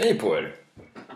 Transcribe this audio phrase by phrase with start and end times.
[0.00, 0.54] Hej på er!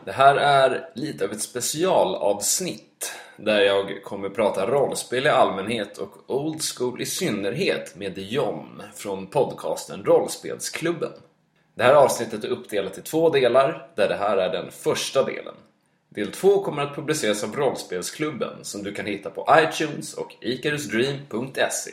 [0.05, 6.31] Det här är lite av ett specialavsnitt där jag kommer prata rollspel i allmänhet och
[6.31, 11.13] old school i synnerhet med John från podcasten Rollspelsklubben.
[11.75, 15.55] Det här avsnittet är uppdelat i två delar där det här är den första delen.
[16.09, 21.91] Del två kommer att publiceras av Rollspelsklubben som du kan hitta på iTunes och icarusdream.se.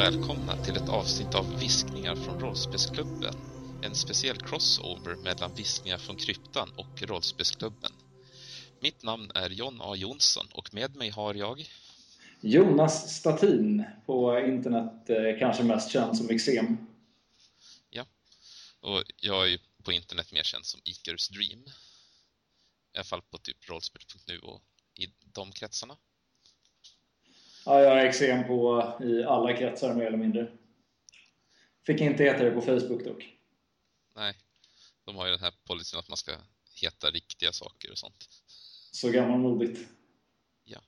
[0.00, 3.34] och välkomna till ett avsnitt av Viskningar från Rollspelsklubben.
[3.82, 7.92] En speciell crossover mellan Viskningar från kryptan och Rollspelsklubben.
[8.80, 11.70] Mitt namn är John A Jonsson och med mig har jag...
[12.40, 16.86] Jonas Statin på internet, eh, kanske mest känd som Exem.
[17.90, 18.06] Ja,
[18.80, 21.64] och jag är på internet mer känd som Icarus Dream.
[22.94, 24.62] I alla fall på typ rollspel.nu och
[24.94, 25.96] i de kretsarna.
[27.64, 30.48] Ja, jag har Exem på i alla kretsar mer eller mindre.
[31.86, 33.36] Fick inte heta det på Facebook dock.
[34.16, 34.34] Nej,
[35.04, 36.32] de har ju den här policyn att man ska
[36.74, 38.28] heta riktiga saker och sånt.
[38.92, 39.88] Så gammalmodigt.
[40.64, 40.78] Ja.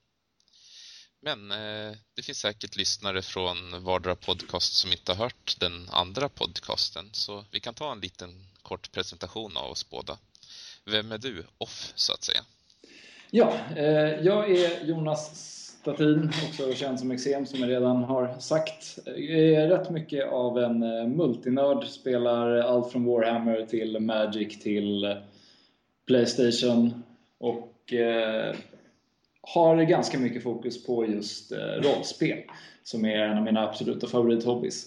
[1.19, 6.29] Men eh, det finns säkert lyssnare från vardera podcast som inte har hört den andra
[6.29, 10.17] podcasten, så vi kan ta en liten kort presentation av oss båda.
[10.85, 12.45] Vem är du, off så att säga?
[13.31, 18.99] Ja, eh, jag är Jonas Statin, också känd som Exem som jag redan har sagt.
[19.05, 25.03] Jag är rätt mycket av en eh, multinörd, spelar allt från Warhammer till Magic till
[25.03, 25.15] eh,
[26.07, 27.03] Playstation
[27.37, 28.55] och eh,
[29.41, 32.39] har ganska mycket fokus på just eh, rollspel
[32.83, 34.85] som är en av mina absoluta favorithobbies.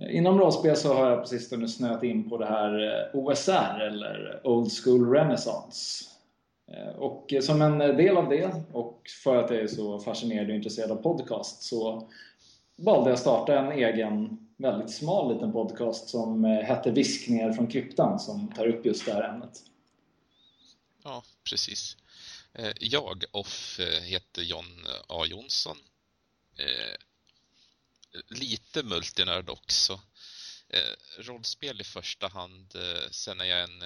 [0.00, 4.40] Eh, inom rollspel så har jag på sistone snöat in på det här OSR eller
[4.44, 6.09] Old School Renaissance.
[6.70, 10.54] Eh, och som en del av det och för att jag är så fascinerad och
[10.54, 12.10] intresserad av podcast så
[12.76, 17.66] valde jag att starta en egen väldigt smal liten podcast som eh, hette Viskningar från
[17.66, 19.62] kryptan som tar upp just det här ämnet.
[21.04, 21.96] Ja, precis.
[22.52, 25.76] Eh, jag, off, heter John A Jonsson.
[28.28, 30.00] Lite multinörd också.
[31.18, 32.72] Rollspel i första hand,
[33.10, 33.82] sen är jag en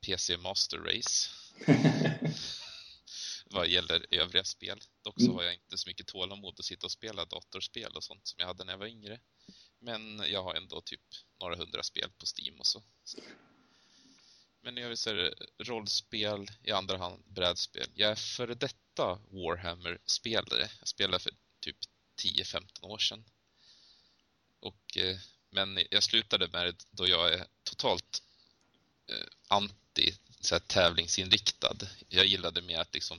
[0.00, 1.28] PC Master Race.
[3.50, 4.80] vad gäller övriga spel.
[5.02, 5.36] Dock så Mm.
[5.36, 8.46] har jag inte så mycket tålamod att sitta och spela datorspel och sånt som jag
[8.46, 9.20] hade när jag var yngre.
[9.78, 11.00] Men jag har ändå typ
[11.40, 12.82] några hundra spel på Steam och så.
[14.60, 17.90] Men så är det rollspel, i andra hand brädspel.
[17.94, 20.70] Jag är före detta Warhammer-spelare.
[20.78, 21.76] Jag spelade för typ
[22.22, 23.24] 10-15 år sedan.
[24.60, 25.18] Och, eh,
[25.50, 28.22] men jag slutade med det då jag är totalt
[29.06, 31.76] eh, anti så här, tävlingsinriktad.
[32.08, 33.18] Jag gillade mer att liksom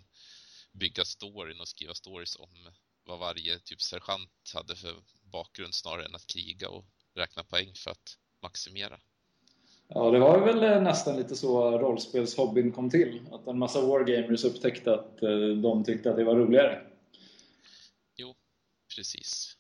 [0.72, 2.70] bygga storyn och skriva stories om
[3.06, 6.86] vad varje typ sergeant hade för bakgrund snarare än att kriga och
[7.16, 9.00] räkna poäng för att maximera.
[9.88, 13.28] Ja, det var väl eh, nästan lite så rollspelshobbyn kom till.
[13.32, 16.82] Att en massa wargamers upptäckte att eh, de tyckte att det var roligare.
[18.16, 18.36] Jo,
[18.96, 19.58] precis.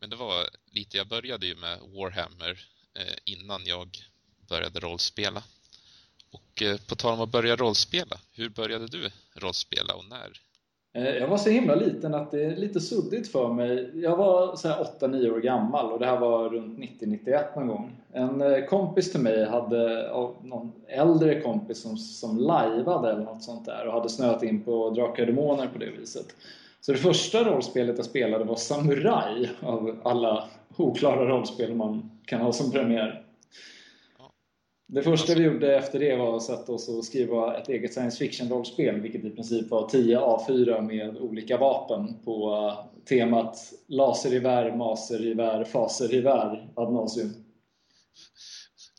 [0.00, 2.64] Men det var lite, jag började ju med Warhammer
[2.94, 3.88] eh, innan jag
[4.48, 5.42] började rollspela.
[6.32, 10.30] Och eh, på tal om att börja rollspela, hur började du rollspela och när?
[10.94, 13.90] Eh, jag var så himla liten att det är lite suddigt för mig.
[13.94, 17.96] Jag var 8-9 år gammal och det här var runt 90-91 någon gång.
[18.12, 20.10] En eh, kompis till mig hade,
[20.42, 24.90] någon äldre kompis som, som lajvade eller något sånt där och hade snöat in på
[24.90, 26.26] Drakar och Demoner på det viset.
[26.80, 32.52] Så det första rollspelet jag spelade var Samurai av alla oklara rollspel man kan ha
[32.52, 33.24] som premiär.
[34.94, 38.18] Det första vi gjorde efter det var att sätta oss och skriva ett eget science
[38.18, 45.64] fiction-rollspel, vilket i princip var 10 A4 med olika vapen på eh, temat lasergevär, masergevär,
[45.64, 47.44] fasergevär ad nauseum.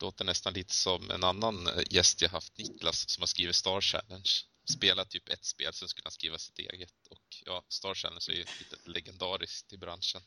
[0.01, 3.81] Låter nästan lite som en annan eh, gäst jag haft, Niklas, som har skrivit Star
[3.81, 4.29] Challenge.
[4.69, 6.93] Spelat typ ett spel, sen skulle han skriva sitt eget.
[7.09, 10.21] Och ja, Star Challenge är ju lite legendariskt i branschen.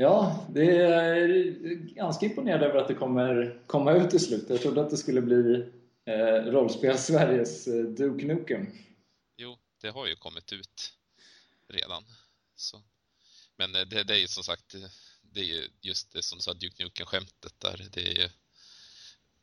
[0.00, 1.28] Ja, det är
[1.94, 4.46] ganska imponerad över att det kommer komma ut till slut.
[4.48, 5.70] Jag trodde att det skulle bli
[6.04, 8.66] eh, rollspel-Sveriges eh, Duke Nukem.
[9.36, 10.92] Jo, det har ju kommit ut
[11.68, 12.04] redan.
[12.54, 12.82] Så.
[13.56, 14.80] Men eh, det, det är ju som sagt, eh,
[15.22, 17.88] det, är ju just det som du sa, Duke Nukem-skämtet där.
[17.92, 18.28] Det är ju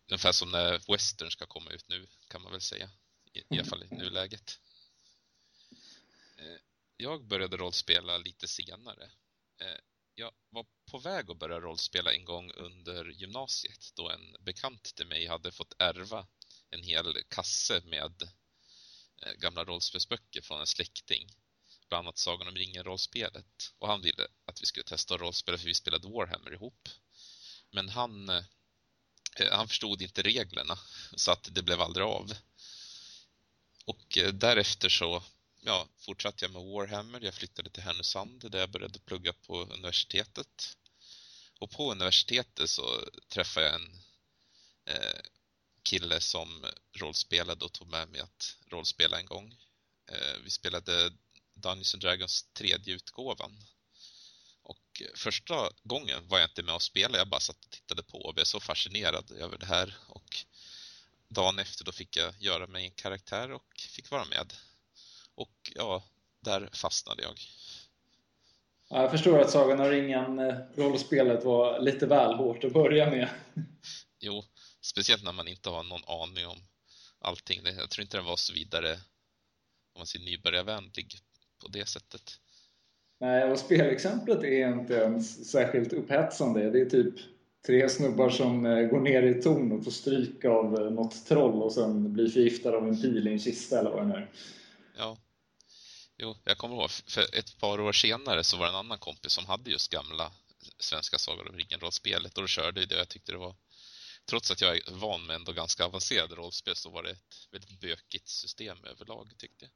[0.07, 2.89] ungefär som när Western ska komma ut nu, kan man väl säga.
[3.33, 4.59] I, i alla fall i nuläget.
[6.37, 6.59] Eh,
[6.97, 9.09] jag började rollspela lite senare.
[10.19, 15.07] Jag var på väg att börja rollspela en gång under gymnasiet då en bekant till
[15.07, 16.27] mig hade fått ärva
[16.69, 18.21] en hel kasse med
[19.21, 21.29] eh, gamla rollspelsböcker från en släkting.
[21.89, 23.73] Bland annat Sagan om ringen-rollspelet.
[23.79, 26.89] Och han ville att vi skulle testa att rollspela för vi spelade Warhammer ihop.
[27.71, 28.43] Men han, eh,
[29.39, 30.77] eh, han förstod inte reglerna
[31.15, 32.33] så att det blev aldrig av.
[33.85, 35.23] Och därefter så
[35.67, 37.21] ja, fortsatte jag med Warhammer.
[37.21, 40.77] Jag flyttade till Härnösand där jag började plugga på universitetet.
[41.59, 43.99] Och på universitetet så träffade jag en
[44.85, 45.19] eh,
[45.83, 49.55] kille som rollspelade och tog med mig att rollspela en gång.
[50.11, 51.13] Eh, vi spelade
[51.53, 53.63] Dungeons and Dragons tredje utgåvan.
[54.63, 58.17] Och första gången var jag inte med och spelade, jag bara satt och tittade på
[58.17, 59.95] och blev så fascinerad över det här.
[60.07, 60.45] Och
[61.27, 64.53] dagen efter då fick jag göra mig en karaktär och fick vara med.
[65.37, 66.03] Och ja,
[66.39, 67.33] där fastnade jag.
[68.89, 73.09] Ja, jag förstår att Sagan om ringen eh, rollspelet var lite väl hårt att börja
[73.09, 73.29] med.
[74.19, 74.43] Jo,
[74.81, 76.57] speciellt när man inte har någon aning om
[77.19, 77.61] allting.
[77.63, 78.91] Jag tror inte den var så vidare,
[79.93, 81.19] om man säger nybörjarvänlig
[81.61, 82.21] på det sättet.
[83.19, 86.69] Nej, och spelexemplet är inte ens särskilt upphetsande.
[86.69, 87.13] Det är typ
[87.65, 91.63] tre snubbar som eh, går ner i ton och får stryk av eh, något troll
[91.63, 94.29] och sen blir förgiftade av en pil i en kista eller vad det nu är.
[94.97, 95.17] Ja.
[96.19, 99.31] Jo, jag kommer ihåg, för ett par år senare så var det en annan kompis
[99.31, 100.31] som hade just gamla
[100.79, 103.55] svenska Sagan om ringen-rollspelet och då körde det och jag tyckte det var
[104.29, 107.81] trots att jag är van med ändå ganska avancerade rollspel så var det ett väldigt
[107.81, 109.71] bökigt system överlag tyckte jag.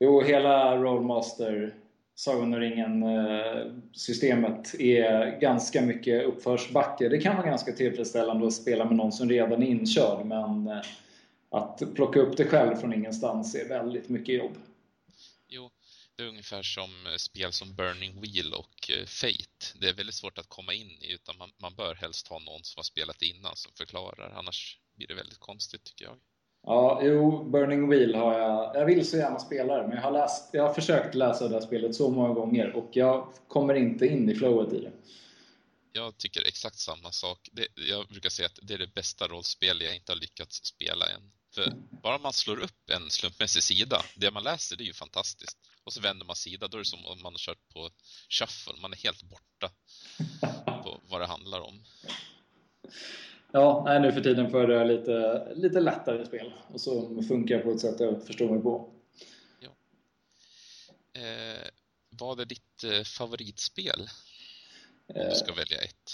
[0.00, 1.74] Jo, hela Rollmaster
[2.14, 7.08] Sagan om ringen-systemet är ganska mycket uppförsbacke.
[7.08, 10.82] Det kan vara ganska tillfredsställande att spela med någon som redan är inkörd men eh,
[11.52, 14.56] att plocka upp det själv från ingenstans är väldigt mycket jobb.
[15.48, 15.70] Jo,
[16.16, 19.78] det är ungefär som eh, spel som Burning Wheel och eh, Fate.
[19.80, 22.64] Det är väldigt svårt att komma in i utan man, man bör helst ha någon
[22.64, 24.30] som har spelat innan som förklarar.
[24.30, 26.16] Annars blir det väldigt konstigt tycker jag.
[26.66, 28.76] Ja, jo, Burning Wheel har jag.
[28.76, 31.54] Jag vill så gärna spela det, men jag har, läst, jag har försökt läsa det
[31.54, 34.92] här spelet så många gånger och jag kommer inte in i flowet i det.
[35.92, 37.48] Jag tycker exakt samma sak.
[37.52, 41.06] Det, jag brukar säga att det är det bästa rollspel jag inte har lyckats spela
[41.06, 41.32] än.
[41.54, 41.72] För
[42.02, 45.58] bara man slår upp en slumpmässig sida, det man läser det är ju fantastiskt.
[45.84, 47.90] Och så vänder man sida, då är det som om man har kört på
[48.28, 48.74] shuffle.
[48.82, 49.70] Man är helt borta
[50.82, 51.84] på vad det handlar om.
[53.52, 57.70] Ja, nej, nu för tiden föredrar jag lite, lite lättare spel och så funkar på
[57.72, 58.90] ett sätt jag förstår mig på.
[59.60, 59.70] Ja.
[61.20, 61.68] Eh,
[62.10, 64.08] vad är ditt eh, favoritspel?
[65.06, 66.10] Om du ska välja ett.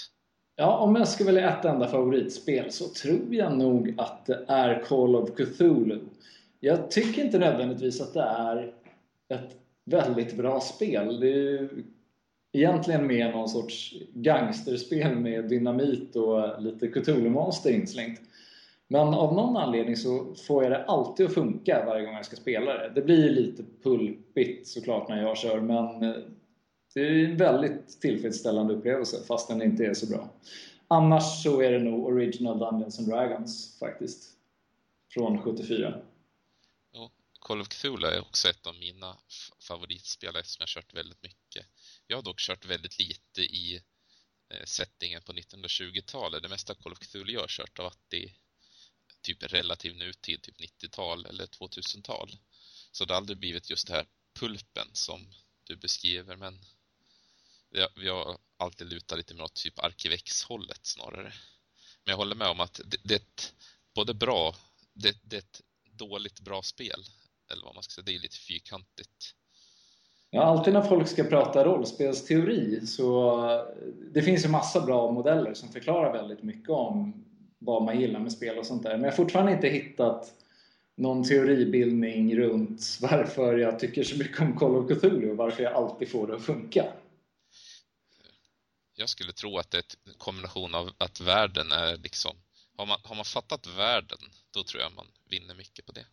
[0.61, 4.83] Ja, om jag ska välja ett enda favoritspel så tror jag nog att det är
[4.83, 5.99] Call of Cthulhu.
[6.59, 8.73] Jag tycker inte nödvändigtvis att det är
[9.29, 11.19] ett väldigt bra spel.
[11.19, 11.69] Det är
[12.53, 18.21] egentligen mer någon sorts gangsterspel med dynamit och lite Cthulhu-monster inslängt.
[18.87, 22.35] Men av någon anledning så får jag det alltid att funka varje gång jag ska
[22.35, 22.91] spela det.
[22.95, 26.15] Det blir lite pulpigt såklart när jag kör men eh,
[26.93, 30.33] det är en väldigt tillfredsställande upplevelse fast den inte är så bra.
[30.87, 34.35] Annars så är det nog Original Dungeons and Dragons faktiskt.
[35.13, 36.01] Från 74.
[36.91, 39.17] Ja, Call of Cthulhu är också ett av mina
[39.59, 41.65] favoritspel eftersom jag kört väldigt mycket.
[42.07, 43.81] Jag har dock kört väldigt lite i
[44.49, 46.43] eh, settingen på 1920-talet.
[46.43, 48.33] Det mesta Call of Cthulhu jag har kört har varit i
[49.21, 52.37] typ relativ nutid, typ 90-tal eller 2000-tal.
[52.91, 54.05] Så det har aldrig blivit just det här
[54.39, 56.59] pulpen som du beskriver, men
[57.95, 61.33] vi har alltid lutat lite mer åt typ Arkivex-hållet snarare.
[62.03, 63.53] Men jag håller med om att det, det är ett
[63.95, 64.55] både bra,
[64.93, 65.61] det, det, är ett
[65.91, 67.03] dåligt bra spel.
[67.51, 69.35] Eller vad man ska säga, det är lite fyrkantigt.
[70.29, 73.61] Ja, alltid när folk ska prata rollspelsteori så eh,
[74.13, 77.25] det finns ju massa bra modeller som förklarar väldigt mycket om
[77.59, 78.91] vad man gillar med spel och sånt där.
[78.91, 80.33] Men jag har fortfarande inte hittat
[80.97, 85.73] någon teoribildning runt varför jag tycker så mycket om Call of Cthulhu och varför jag
[85.73, 86.85] alltid får det att funka.
[88.99, 92.37] Jag skulle tro att det är en kombination av att världen är liksom...
[92.77, 94.19] Har man, har man fattat världen,
[94.51, 96.05] då tror jag man vinner mycket på det.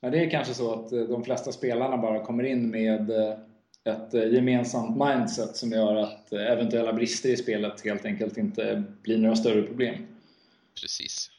[0.00, 3.38] Ja, det är kanske så att eh, de flesta spelarna bara kommer in med eh,
[3.84, 9.18] ett eh, gemensamt mindset som gör att eventuella brister i spelet helt enkelt inte blir
[9.18, 10.06] några större problem.
[10.80, 11.30] Precis.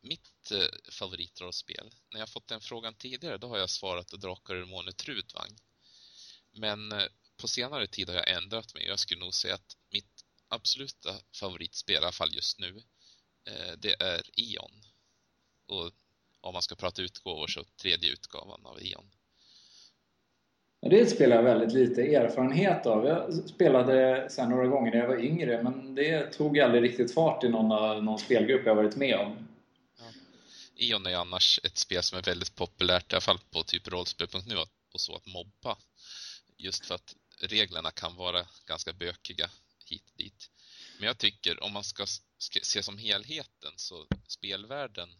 [0.00, 0.52] Mitt
[0.90, 5.50] favoritrollspel, när jag fått den frågan tidigare, då har jag svarat Drakar ur Måne Trudvang.
[6.52, 6.92] Men
[7.40, 8.86] på senare tid har jag ändrat mig.
[8.86, 12.82] Jag skulle nog säga att mitt absoluta favoritspel, i alla fall just nu,
[13.78, 14.82] det är Ion.
[15.66, 15.90] Och
[16.40, 19.10] om man ska prata utgåvor så tredje utgåvan av Ion.
[20.80, 23.06] Det är ett spel jag väldigt lite erfarenhet av.
[23.06, 27.44] Jag spelade sen några gånger när jag var yngre men det tog aldrig riktigt fart
[27.44, 29.48] i någon, någon spelgrupp jag varit med om.
[29.98, 30.04] Ja.
[30.76, 34.56] Ion är annars ett spel som är väldigt populärt, i alla fall på typ rollspel.nu
[34.92, 35.76] och så, att mobba.
[36.56, 39.50] Just för att reglerna kan vara ganska bökiga
[39.84, 40.50] hit och dit.
[40.98, 42.06] Men jag tycker om man ska
[42.62, 45.10] se som helheten så spelvärlden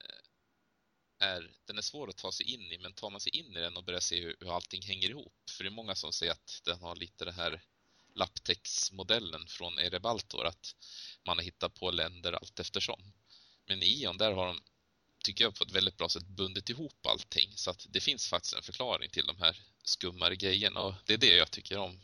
[0.00, 3.56] eh, är, den är svår att ta sig in i, men tar man sig in
[3.56, 6.12] i den och börjar se hur, hur allting hänger ihop, för det är många som
[6.12, 7.62] säger att den har lite det här
[8.14, 10.74] lapptäcksmodellen från Erebaltor, att
[11.26, 13.12] man har hittat på länder allt eftersom.
[13.66, 14.62] Men i Ion, där har de,
[15.22, 18.54] tycker jag, på ett väldigt bra sätt bundit ihop allting, så att det finns faktiskt
[18.54, 22.00] en förklaring till de här skummare grejerna, och det är det jag tycker om.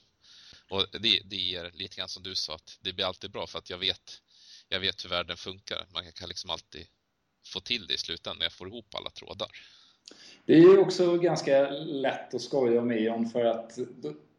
[0.69, 3.59] Och det, det är lite grann som du sa, att det blir alltid bra för
[3.59, 4.23] att jag vet,
[4.69, 5.87] jag vet hur världen funkar.
[5.93, 6.87] Man kan liksom alltid
[7.47, 9.49] få till det i slutändan när jag får ihop alla trådar.
[10.45, 13.79] Det är ju också ganska lätt att skoja med om för att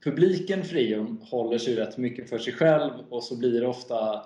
[0.03, 4.25] publiken för Eon håller sig rätt mycket för sig själv och så blir det ofta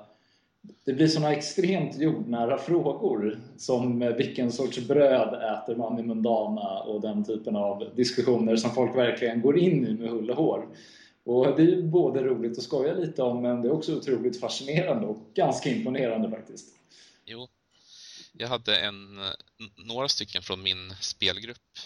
[0.86, 7.02] det blir sådana extremt jordnära frågor som vilken sorts bröd äter man i Mundana och
[7.02, 10.68] den typen av diskussioner som folk verkligen går in i med hull och hår.
[11.24, 15.08] Och det är både roligt att skoja lite om men det är också otroligt fascinerande
[15.08, 16.76] och ganska imponerande faktiskt.
[17.26, 17.48] Jo,
[18.34, 19.20] jag hade en,
[19.76, 21.78] några stycken från min spelgrupp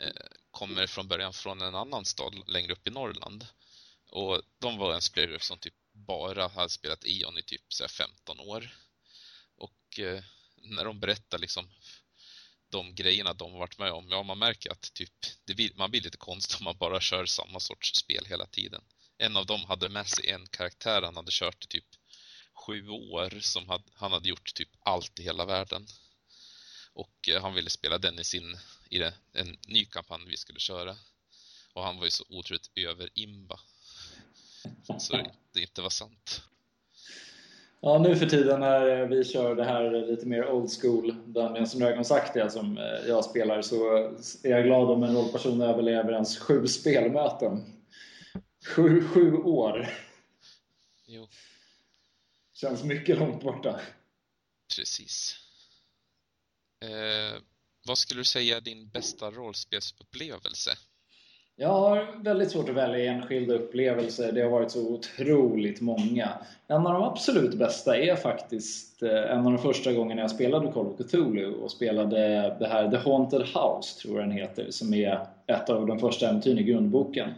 [0.00, 3.46] eh, kommer från början från en annan stad längre upp i Norrland.
[4.10, 5.74] Och de var en spelgrupp som typ
[6.06, 8.76] bara har spelat Ion i typ så 15 år.
[9.56, 10.24] Och eh,
[10.56, 11.70] när de berättar liksom
[12.68, 15.12] de grejerna de har varit med om, ja man märker att typ
[15.46, 18.84] blir, man blir lite konstig om man bara kör samma sorts spel hela tiden.
[19.18, 21.86] En av dem hade med sig en karaktär han hade kört i typ
[22.54, 25.86] sju år som had, han hade gjort typ allt i hela världen.
[26.92, 28.58] Och eh, han ville spela den i sin,
[28.90, 30.96] i det, en ny kampanj vi skulle köra.
[31.72, 33.60] Och han var ju så otroligt över-imba.
[34.98, 35.16] Så
[35.52, 36.42] det inte var sant.
[37.80, 41.82] Ja, nu för tiden när vi kör det här lite mer old school Dungeons and
[41.82, 43.96] Dragons aktiga som eh, jag spelar så
[44.42, 47.82] är jag glad om en rollperson överlever ens sju spelmöten.
[48.66, 49.88] Sju, sju år.
[51.06, 51.28] Jo.
[52.52, 53.80] Känns mycket långt borta.
[54.76, 55.36] Precis.
[56.80, 57.40] Eh,
[57.86, 60.70] vad skulle du säga är din bästa rollspelsupplevelse?
[61.58, 64.32] Jag har väldigt svårt att välja enskilda upplevelser.
[64.32, 66.28] Det har varit så otroligt många.
[66.68, 70.72] En av de absolut bästa är faktiskt eh, en av de första gångerna jag spelade
[70.72, 72.16] Call of Cthulhu och spelade
[72.58, 76.28] det här The Haunted House, tror jag den heter, som är ett av de första
[76.28, 77.30] äventyren i grundboken.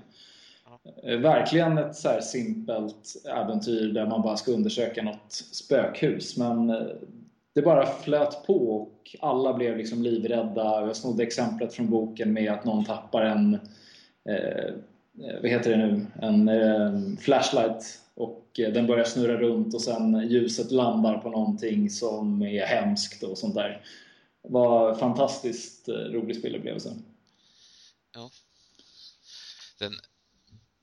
[1.02, 6.36] Eh, verkligen ett så simpelt äventyr där man bara ska undersöka något spökhus.
[6.36, 6.86] Men eh,
[7.54, 10.86] det bara flöt på och alla blev liksom livrädda.
[10.86, 13.58] Jag snodde exemplet från boken med att någon tappar en
[14.28, 14.74] Eh,
[15.28, 16.06] eh, vad heter det nu?
[16.22, 21.90] En eh, flashlight och eh, den börjar snurra runt och sen ljuset landar på någonting
[21.90, 23.86] som är hemskt och sånt där.
[24.42, 26.96] Det var fantastiskt eh, rolig spelupplevelse.
[28.14, 28.30] Ja.
[29.78, 29.92] Den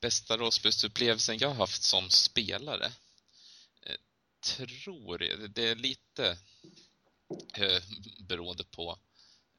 [0.02, 2.92] bästa rollspelsupplevelsen jag har haft som spelare
[4.46, 6.38] tror jag, det är lite
[7.54, 7.84] eh,
[8.20, 9.00] beroende på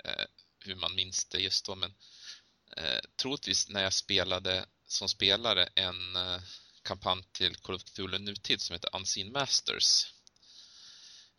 [0.05, 0.25] eh,
[0.59, 1.95] hur man minns det just då, men
[2.77, 6.43] eh, troligtvis när jag spelade som spelare en eh,
[6.83, 10.13] kampanj till Call of Cthulhu Nutid som heter Unseen Masters.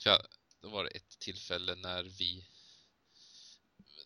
[0.03, 0.27] För jag,
[0.61, 2.47] då var det ett tillfälle när vi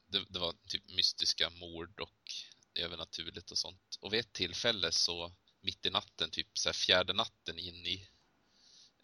[0.07, 2.33] det, det var typ mystiska mord och
[2.75, 3.97] övernaturligt och sånt.
[3.99, 8.07] Och vid ett tillfälle så mitt i natten, typ så här fjärde natten in i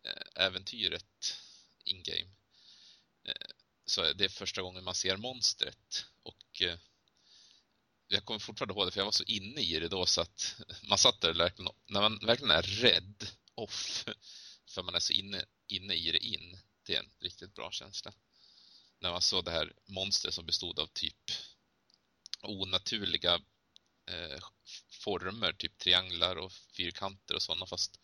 [0.03, 1.37] eh, äventyret
[1.83, 2.31] in-game.
[3.23, 3.47] Eh,
[3.85, 6.79] så det är första gången man ser monstret och eh,
[8.07, 10.55] jag kommer fortfarande ihåg det för jag var så inne i det då så att
[10.89, 14.05] man satt där verkligen, när man verkligen är rädd off
[14.69, 16.59] för man är så inne, inne i det in.
[16.83, 18.13] Det är en riktigt bra känsla.
[18.99, 21.31] När man såg det här monstret som bestod av typ
[22.41, 23.35] onaturliga
[24.09, 24.39] eh,
[24.89, 27.99] former, typ trianglar och fyrkanter och sådana, fast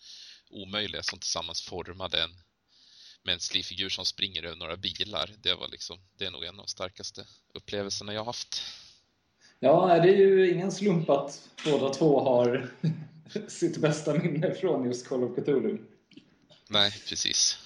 [0.49, 2.41] omöjliga som tillsammans formade en
[3.23, 5.35] mänsklig figur som springer över några bilar.
[5.37, 8.63] Det var liksom, det är nog en av de starkaste upplevelserna jag har haft.
[9.63, 12.69] Ja, det är ju ingen slump att båda två har
[13.47, 15.77] sitt bästa minne från just Call of Cthulhu.
[16.69, 17.57] Nej, precis.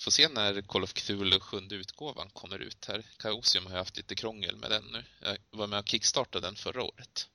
[0.00, 3.02] Får se när Call of Cthulhu sjunde utgåvan kommer ut här.
[3.18, 5.04] Chaosium har haft lite krångel med den nu.
[5.20, 7.28] Jag var med och kickstartade den förra året.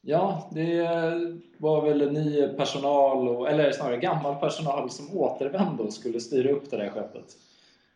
[0.00, 0.82] Ja, det
[1.58, 6.70] var väl ny personal, och, eller snarare gammal personal som återvände och skulle styra upp
[6.70, 7.36] det där skeppet.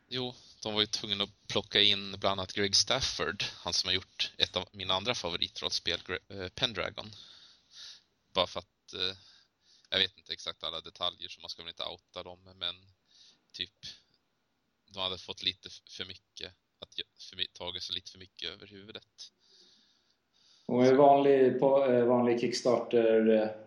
[0.08, 3.94] Jo, de var ju tvungna att plocka in bland annat Greg Stafford, han som har
[3.94, 7.06] gjort ett av mina andra favoritrollspel, eh, Pendragon.
[8.34, 9.16] Bara för att, eh,
[9.90, 12.74] jag vet inte exakt alla detaljer så man ska väl inte outa dem, men
[13.52, 13.70] typ
[14.92, 19.32] de hade fått lite för mycket, att för, tagit sig lite för mycket över huvudet.
[20.66, 23.64] Och en vanlig, eh, vanlig Kickstarter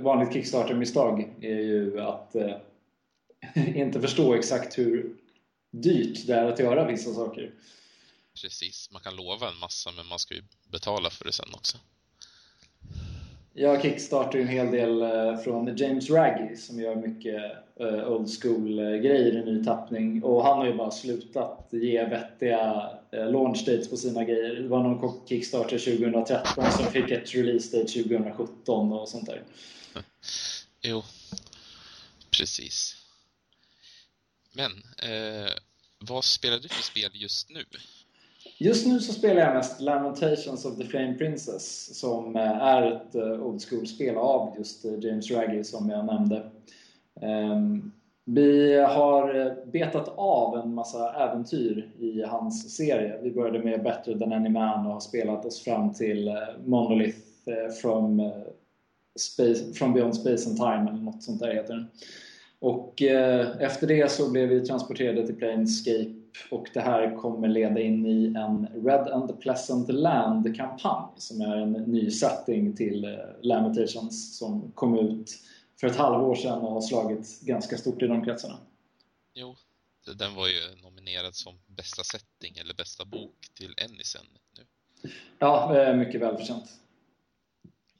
[0.00, 2.34] vanligt Kickstarter-misstag är ju att
[3.74, 5.16] inte förstå exakt hur
[5.70, 7.54] dyrt det är att göra vissa saker.
[8.42, 11.78] Precis, man kan lova en massa men man ska ju betala för det sen också.
[13.52, 17.42] Jag kickstartar en hel del eh, från James Raggy som gör mycket
[17.80, 20.22] eh, old school-grejer i ny tappning.
[20.22, 24.54] Och han har ju bara slutat ge vettiga eh, launch dates på sina grejer.
[24.54, 29.42] Det var någon Kickstarter 2013 som fick ett release date 2017 och sånt där.
[30.82, 31.02] Jo,
[32.30, 32.97] precis.
[34.54, 34.72] Men,
[35.10, 35.52] eh,
[35.98, 37.64] vad spelar du för spel just nu?
[38.60, 43.14] Just nu så spelar jag mest Lamentations of the Flame Princess som eh, är ett
[43.14, 46.50] eh, old school-spel av just eh, James Raggy som jag nämnde.
[47.20, 47.92] Ehm,
[48.24, 53.20] vi har betat av en massa äventyr i hans serie.
[53.22, 56.30] Vi började med Better than any man och har spelat oss fram till
[56.64, 57.18] Monolith
[57.82, 58.32] from,
[59.18, 61.86] Space, from Beyond Space and Time eller något sånt där heter den.
[62.60, 66.14] Och eh, efter det så blev vi transporterade till Planescape
[66.50, 71.72] och det här kommer leda in i en Red and Pleasant Land-kampanj som är en
[71.72, 73.10] ny setting till eh,
[73.42, 75.30] Lamentations som kom ut
[75.80, 78.58] för ett halvår sedan och har slagit ganska stort i de kretsarna.
[79.34, 79.56] Jo,
[80.16, 84.64] den var ju nominerad som bästa setting eller bästa bok till Ennisen nu.
[85.38, 86.70] Ja, eh, mycket välförtjänt.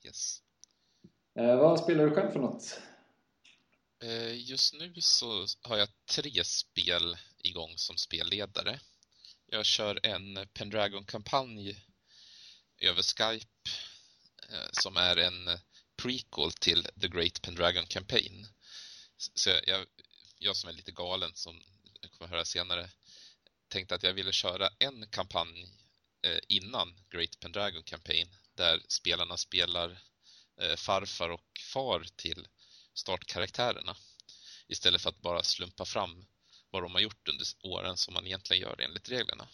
[0.04, 0.42] Yes.
[1.34, 2.80] Vad spelar du själv för något?
[4.00, 8.80] Eh, just nu så har jag tre spel igång som spelledare.
[9.46, 11.84] Jag kör en Pendragon-kampanj
[12.78, 13.70] över Skype
[14.48, 15.58] eh, som är en
[15.96, 18.46] prequel till The Great Pendragon Campaign.
[19.16, 19.86] Så jag,
[20.38, 21.62] jag som är lite galen, som
[22.00, 22.90] jag kommer höra senare,
[23.68, 25.72] tänkte att jag ville köra en kampanj
[26.22, 29.98] eh, innan Great Pendragon Campaign där spelarna spelar
[30.76, 32.48] farfar och far till
[32.98, 33.96] startkaraktärerna
[34.66, 36.26] istället för att bara slumpa fram
[36.70, 39.48] vad de har gjort under åren som man egentligen gör enligt reglerna.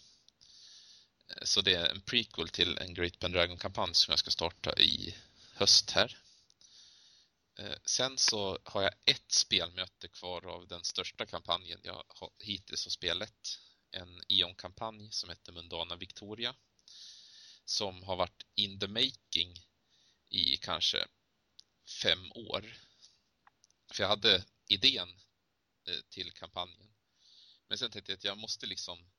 [1.27, 5.15] Eh, så det är en prequel till en Great Pendragon-kampanj som jag ska starta i
[5.53, 6.17] höst här.
[7.59, 12.03] Eh, sen så har jag ett spelmöte kvar av den största kampanjen jag
[12.39, 13.59] hittills har spelat.
[13.91, 16.55] En Ion-kampanj som heter Mundana Victoria.
[17.65, 19.55] Som har varit in the making
[20.29, 21.07] i kanske
[22.03, 22.84] fem år.
[23.95, 25.09] För jag hade idén
[25.87, 26.93] eh, till kampanjen.
[27.67, 29.09] Men sen tänkte jag att jag måste liksom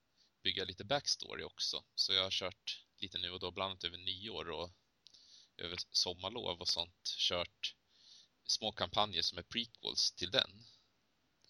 [0.42, 1.84] bygga lite backstory också.
[1.94, 4.70] Så jag har kört lite nu och då, bland annat över nyår och
[5.56, 7.74] över sommarlov och sånt, kört
[8.46, 10.64] små kampanjer som är prequels till den.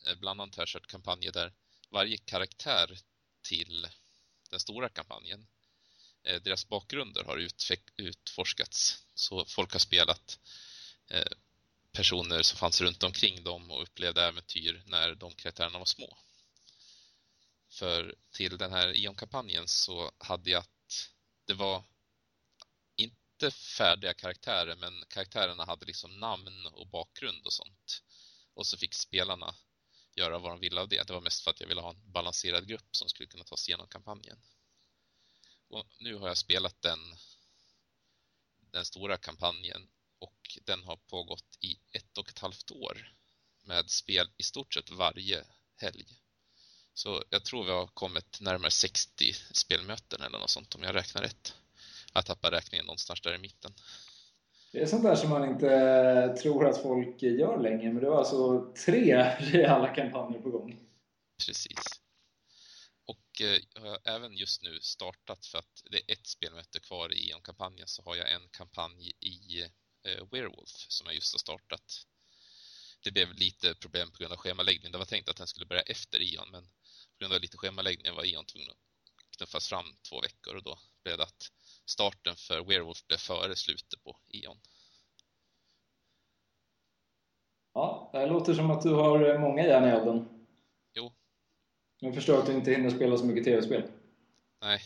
[0.06, 1.52] Eh, bland annat har jag kört kampanjer där
[1.90, 2.98] varje karaktär
[3.42, 3.88] till
[4.50, 5.46] den stora kampanjen,
[6.22, 7.48] eh, deras bakgrunder har
[7.96, 9.04] utforskats.
[9.14, 10.38] Så folk har spelat
[11.96, 16.18] personer som fanns runt omkring dem och upplevde äventyr när de karaktärerna var små.
[17.70, 21.11] För till den här Ion-kampanjen så hade jag att
[21.44, 21.85] det var
[22.96, 28.02] inte färdiga karaktärer men karaktärerna hade liksom namn och bakgrund och sånt.
[28.54, 29.54] Och så fick spelarna
[30.14, 31.06] göra vad de ville av det.
[31.06, 33.56] Det var mest för att jag ville ha en balanserad grupp som skulle kunna ta
[33.56, 34.38] sig igenom kampanjen.
[35.68, 37.16] Och nu har jag spelat den,
[38.72, 39.88] den stora kampanjen
[40.56, 43.12] och den har pågått i ett och ett halvt år
[43.64, 45.44] med spel i stort sett varje
[45.76, 46.06] helg.
[46.94, 51.22] Så jag tror vi har kommit närmare 60 spelmöten eller något sånt om jag räknar
[51.22, 51.54] rätt.
[52.14, 53.74] Jag tappar räkningen någonstans där i mitten.
[54.72, 58.18] Det är sånt där som man inte tror att folk gör längre, men det var
[58.18, 60.80] alltså tre reella kampanjer på gång.
[61.46, 62.00] Precis.
[63.06, 67.12] Och eh, jag har även just nu startat för att det är ett spelmöte kvar
[67.12, 69.64] i Ion-kampanjen så har jag en kampanj i
[70.07, 72.07] eh, Werewolf som jag just har startat.
[73.03, 74.92] Det blev lite problem på grund av schemaläggning.
[74.92, 78.14] Det var tänkt att den skulle börja efter Ion, men på grund av lite schemaläggning
[78.14, 78.77] var Ion tvungen att
[79.37, 81.53] knuffas fram två veckor och då blev det att
[81.87, 84.61] starten för Werewolf blev före slutet på Ion.
[87.75, 90.47] Ja, det låter som att du har många järn i elden.
[90.95, 91.12] Jo.
[91.99, 93.90] Jag förstår att du inte hinner spela så mycket tv-spel.
[94.61, 94.81] Nej,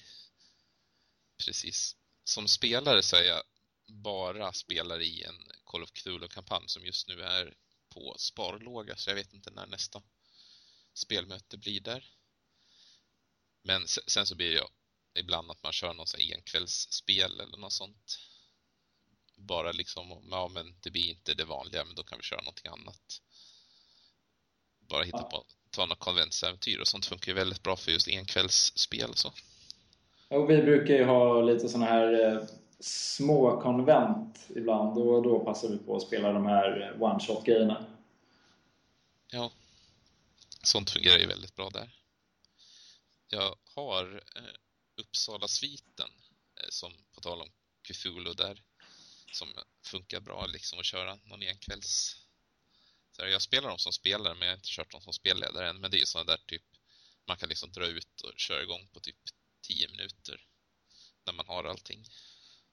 [1.46, 1.96] precis.
[2.24, 3.42] Som spelare så är jag
[3.90, 7.54] bara spelar i en Call of Cthulhu-kampanj som just nu är
[7.88, 10.02] på sparlåga så jag vet inte när nästa
[10.94, 12.04] spelmöte blir där.
[13.62, 14.66] Men sen så blir det
[15.20, 18.18] ibland att man kör någon sån enkvällsspel eller något sånt.
[19.36, 22.70] Bara liksom, ja men det blir inte det vanliga, men då kan vi köra någonting
[22.70, 23.20] annat.
[24.78, 29.14] Bara hitta på, ta något konventsäventyr och sånt funkar ju väldigt bra för just enkvällsspel
[29.14, 29.32] så.
[30.28, 32.42] Och vi brukar ju ha lite såna här eh,
[32.80, 37.86] små konvent ibland och då passar vi på att spela de här one-shot-grejerna.
[39.30, 39.50] Ja,
[40.62, 41.94] sånt fungerar ju väldigt bra där.
[43.28, 44.54] Jag har eh,
[44.96, 46.10] Uppsala-sviten
[46.60, 47.48] eh, som, på tal om
[47.82, 48.62] Cthulhu där,
[49.32, 49.48] som
[49.84, 52.16] funkar bra liksom att köra någon enkvälls...
[53.12, 55.80] Så jag spelar dem som spelare men jag har inte kört dem som spelledare än.
[55.80, 56.62] Men det är ju sådana där typ,
[57.26, 59.16] man kan liksom dra ut och köra igång på typ
[59.62, 60.46] 10 minuter
[61.26, 62.04] när man har allting.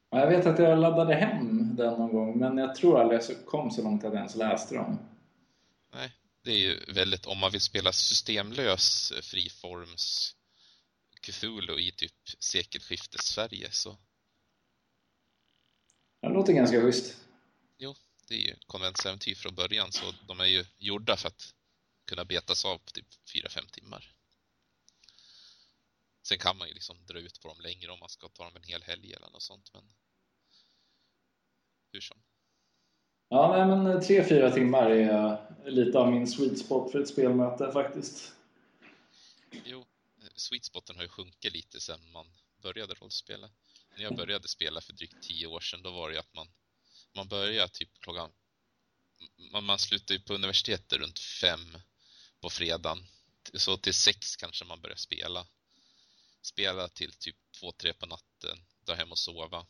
[0.09, 3.71] Jag vet att jag laddade hem den någon gång, men jag tror aldrig jag kom
[3.71, 4.99] så långt att jag ens läste dem.
[5.93, 6.11] Nej,
[6.43, 10.35] det är ju väldigt, om man vill spela systemlös friforms
[11.21, 13.97] Cthulhu i typ sekelskiftes Sverige så...
[16.21, 17.17] Det låter ganska schysst.
[17.77, 17.95] Jo,
[18.27, 21.53] det är ju konventsäventyr från början så de är ju gjorda för att
[22.05, 24.16] kunna betas av på typ 4-5 timmar.
[26.27, 28.55] Sen kan man ju liksom dra ut på dem längre om man ska ta dem
[28.55, 29.83] en hel helg eller något sånt, men
[31.91, 32.17] hur som.
[33.29, 38.31] Ja, nej, men 3-4 timmar är lite av min sweet spot för ett spelmöte faktiskt.
[39.65, 39.85] Jo,
[40.35, 42.27] sweet spoten har ju sjunkit lite sen man
[42.61, 43.49] började rollspela.
[43.95, 46.47] När jag började spela för drygt 10 år sedan, då var det ju att man,
[47.13, 48.31] man började typ klockan...
[49.51, 51.77] Man, man slutade ju på universitetet runt fem
[52.41, 53.05] på fredagen.
[53.53, 55.47] Så till sex kanske man började spela
[56.47, 59.65] spela till typ 2-3 på natten, dra hem och sova.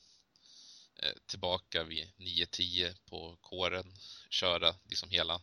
[0.95, 3.93] Eh, tillbaka vid 9-10 på kåren,
[4.29, 5.41] köra liksom hela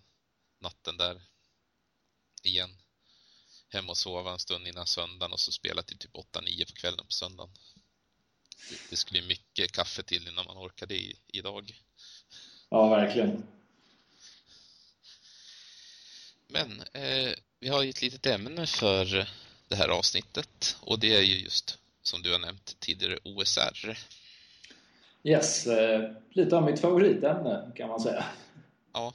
[0.59, 1.23] natten där
[2.43, 2.71] igen.
[3.69, 7.07] Hem och sova en stund innan söndagen och så spela till typ 8-9 på kvällen
[7.07, 7.55] på söndagen.
[8.71, 11.81] Det, det skulle mycket kaffe till innan man orkade i, idag.
[12.69, 13.47] Ja, verkligen.
[16.47, 19.29] Men eh, vi har ju ett litet ämne för
[19.69, 23.99] det här avsnittet och det är ju just som du har nämnt tidigare OSR.
[25.23, 28.25] Yes, eh, lite av mitt favoritämne kan man säga.
[28.93, 29.15] Ja.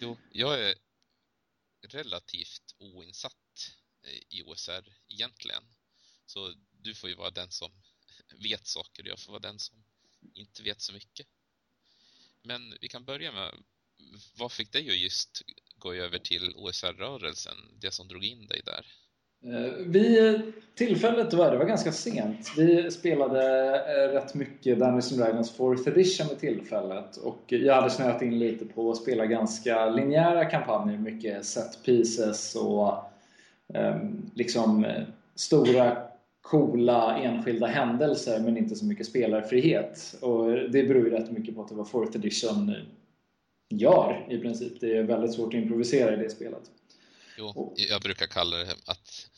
[0.00, 0.74] Jo, jag är
[1.88, 5.62] relativt oinsatt eh, i OSR egentligen.
[6.26, 7.72] Så du får ju vara den som
[8.42, 9.84] vet saker och jag får vara den som
[10.34, 11.26] inte vet så mycket.
[12.42, 13.54] Men vi kan börja med
[14.36, 15.42] vad fick dig att just
[15.76, 18.86] gå över till OSR-rörelsen, det som drog in dig där?
[19.44, 20.38] Eh, vi,
[20.74, 22.52] tillfället var, det var ganska sent.
[22.56, 28.22] Vi spelade eh, rätt mycket Dungeons Dragons 4th edition vid tillfället och jag hade snöat
[28.22, 32.94] in lite på att spela ganska linjära kampanjer, mycket set pieces och
[33.74, 34.86] um, liksom
[35.34, 35.96] stora
[36.42, 40.16] coola enskilda händelser men inte så mycket spelarfrihet.
[40.20, 42.74] Och det beror ju rätt mycket på att det var 4th edition
[43.68, 44.80] gör i princip.
[44.80, 46.62] Det är väldigt svårt att improvisera i det spelet.
[47.38, 49.29] Jo, jag brukar kalla det att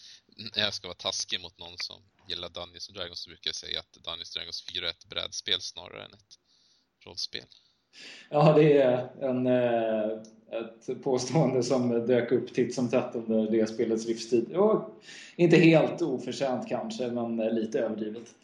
[0.56, 3.80] när jag ska vara taskig mot någon som gillar Dungeons Dragons så brukar jag säga
[3.80, 6.38] att Dungeons Dragons 4 är ett brädspel snarare än ett
[7.04, 7.44] rollspel.
[8.30, 10.18] Ja, det är en, eh,
[10.60, 14.56] ett påstående som dök upp titt som tätt under det spelets livstid.
[14.56, 15.02] Och
[15.36, 18.34] inte helt oförtjänt kanske, men lite överdrivet.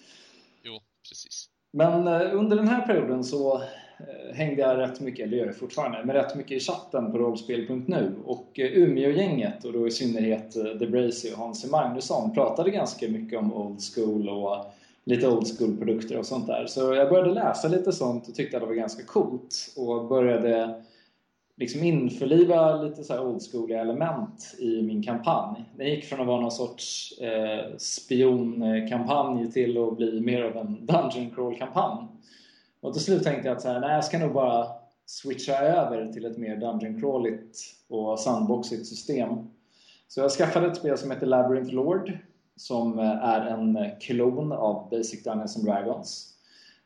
[0.63, 1.49] Jo, precis.
[1.73, 3.63] Men eh, under den här perioden så
[4.01, 7.19] Eh, hängde jag rätt mycket, eller gör jag fortfarande, men rätt mycket i chatten på
[7.19, 11.69] rollspel.nu och eh, Umeå-gänget och då i synnerhet eh, The Bracy och Hans e.
[11.71, 14.65] Magnusson pratade ganska mycket om old school och
[15.05, 16.67] lite old school-produkter och sånt där.
[16.67, 20.83] Så jag började läsa lite sånt och tyckte att det var ganska coolt och började
[21.57, 25.65] liksom införliva lite så old school element i min kampanj.
[25.77, 30.87] Den gick från att vara någon sorts eh, spionkampanj till att bli mer av en
[30.87, 32.09] dungeon crawl-kampanj.
[32.81, 34.67] Och till slut tänkte jag att så här, nej, jag ska nog bara
[35.07, 39.51] switcha över till ett mer dungeon crawligt och sandboxigt system.
[40.09, 42.19] Så jag skaffade ett spel som heter Labyrinth Lord
[42.57, 46.35] som är en klon av Basic Dungeons and Dragons.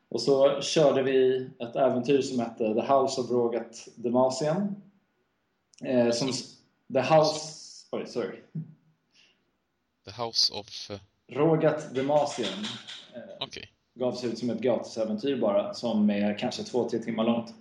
[0.09, 4.83] Och så körde vi ett äventyr som hette The House of Rogat Demacian.
[5.85, 6.33] Eh, som
[6.93, 7.63] The House...
[7.91, 8.43] Oj, sorry.
[10.05, 10.91] The House of...
[10.91, 10.99] Uh,
[11.37, 12.65] Rogat Demacian.
[13.15, 13.47] Eh, Okej.
[13.47, 17.55] Okay gavs ut som ett gratisäventyr bara som är kanske två, tre timmar långt.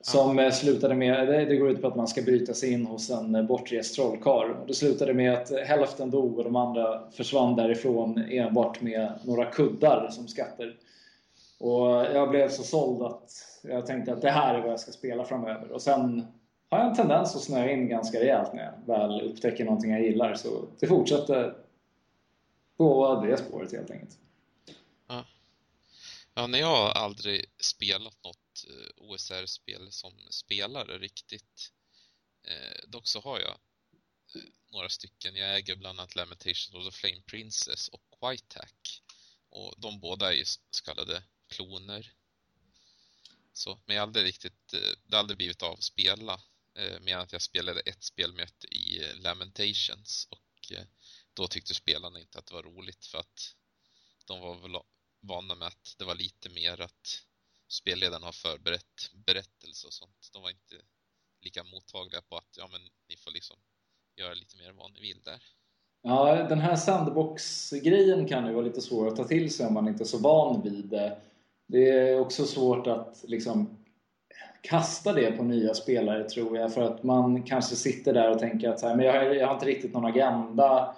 [0.00, 0.50] Som ja.
[0.50, 3.46] slutade med, det, det går ut på att man ska bryta sig in hos en
[3.46, 4.66] bortrest trollkarl.
[4.66, 10.08] Det slutade med att hälften dog och de andra försvann därifrån enbart med några kuddar
[10.10, 10.76] som skatter.
[11.58, 13.30] Och jag blev så såld att
[13.62, 15.72] jag tänkte att det här är vad jag ska spela framöver.
[15.72, 16.26] Och sen
[16.70, 20.02] har jag en tendens att snöa in ganska rejält när jag väl upptäcker någonting jag
[20.02, 20.34] gillar.
[20.34, 20.48] Så
[20.80, 21.54] det fortsatte
[22.76, 24.18] på det spåret helt enkelt.
[26.38, 26.46] Ja.
[26.46, 31.72] Nej, jag har aldrig spelat något eh, OSR-spel som spelare riktigt.
[32.42, 33.58] Eh, dock så har jag
[34.34, 35.36] eh, några stycken.
[35.36, 39.02] Jag äger bland annat Lamentations of the Flame Princess och Whitehack.
[39.48, 42.12] Och de båda är ju så kallade kloner.
[43.52, 46.40] Så, men jag har aldrig riktigt, eh, det har aldrig blivit av att spela.
[46.74, 50.84] Eh, mer än att jag spelade ett spelmöte i Lamentations och eh,
[51.34, 53.54] då tyckte spelarna inte att det var roligt för att
[54.26, 54.76] de var väl
[55.26, 57.22] vana med att det var lite mer att
[57.68, 60.30] spelledaren har förberett berättelser och sånt.
[60.32, 60.74] De var inte
[61.40, 63.56] lika mottagliga på att ja, men ni får liksom
[64.16, 65.42] göra lite mer vad ni vill där.
[66.02, 69.88] Ja, den här sandbox-grejen kan ju vara lite svår att ta till sig om man
[69.88, 71.20] inte är så van vid det.
[71.66, 73.84] Det är också svårt att liksom
[74.62, 78.68] kasta det på nya spelare tror jag för att man kanske sitter där och tänker
[78.68, 80.96] att så här, men jag, har, jag har inte riktigt någon agenda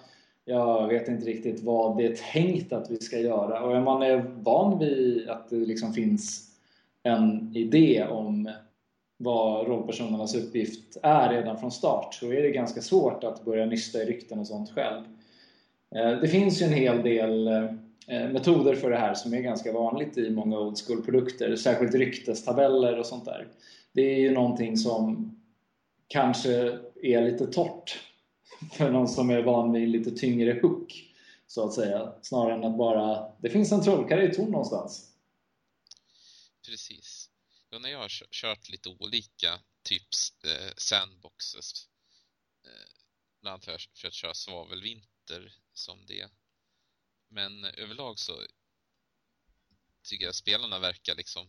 [0.49, 3.63] jag vet inte riktigt vad det är tänkt att vi ska göra.
[3.63, 6.51] Och om man är van vid att det liksom finns
[7.03, 8.51] en idé om
[9.17, 14.03] vad rollpersonernas uppgift är redan från start så är det ganska svårt att börja nysta
[14.03, 15.05] i rykten och sånt själv.
[15.95, 19.73] Eh, det finns ju en hel del eh, metoder för det här som är ganska
[19.73, 23.47] vanligt i många old school-produkter, särskilt ryktestabeller och sånt där.
[23.93, 25.35] Det är ju någonting som
[26.09, 28.08] kanske är lite torrt
[28.73, 31.15] för någon som är van vid lite tyngre hook
[31.47, 32.15] så att säga.
[32.23, 35.15] Snarare än att bara, det finns en trollkarl i torn någonstans.
[36.67, 37.31] Precis.
[37.71, 41.89] Ja, när jag har kört lite olika typs eh, sandboxes,
[42.65, 42.89] eh,
[43.41, 46.29] bland annat har jag försökt köra svavelvinter som det.
[47.29, 48.33] Men överlag så
[50.03, 51.47] tycker jag spelarna verkar liksom,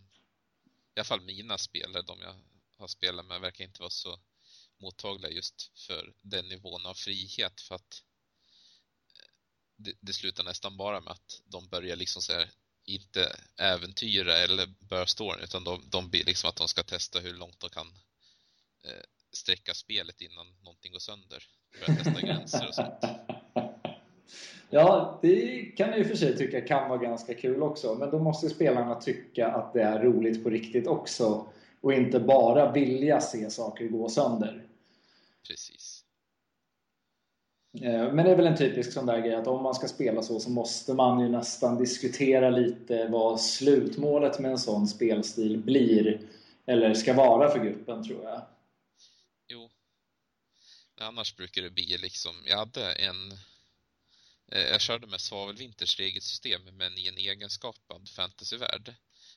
[0.96, 2.36] i alla fall mina spelare, de jag
[2.78, 4.20] har spelat med, verkar inte vara så
[4.80, 8.04] mottagliga just för den nivån av frihet för att
[9.16, 9.30] eh,
[9.76, 12.50] det, det slutar nästan bara med att de börjar liksom så här,
[12.86, 17.34] inte äventyra eller börja storyn utan de, de blir liksom att de ska testa hur
[17.34, 17.88] långt de kan
[18.84, 21.44] eh, sträcka spelet innan någonting går sönder.
[21.80, 23.04] Börja testa gränser och sånt.
[24.72, 27.96] Ja, det kan jag i och för sig tycka kan vara ganska kul också.
[27.96, 31.52] Men då måste spelarna tycka att det är roligt på riktigt också.
[31.82, 34.68] Och inte bara vilja se saker gå sönder.
[35.48, 36.04] Precis.
[37.74, 40.22] Eh, men det är väl en typisk sån där grej att om man ska spela
[40.22, 46.22] så så måste man ju nästan diskutera lite vad slutmålet med en sån spelstil blir
[46.66, 48.46] eller ska vara för gruppen tror jag.
[49.48, 49.70] Jo.
[50.98, 53.32] Annars brukar det bli liksom, jag hade en
[54.52, 58.94] eh, jag körde med Svavelvinters regelsystem men i en egenskapad fantasyvärld.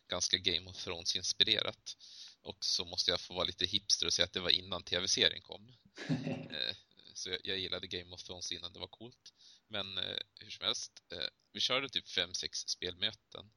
[0.08, 1.96] Ganska Game of Thrones inspirerat.
[2.42, 5.42] Och så måste jag få vara lite hipster och säga att det var innan tv-serien
[5.42, 5.72] kom.
[6.52, 6.74] Eh,
[7.14, 9.32] så jag, jag, gillade Game of Thrones innan det var coolt.
[9.68, 13.50] Men eh, hur som helst, eh, vi körde typ fem sex spelmöten.